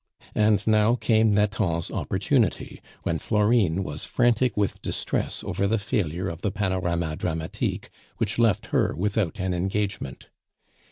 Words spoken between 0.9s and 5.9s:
came Nathan's opportunity, when Florine was frantic with distress over the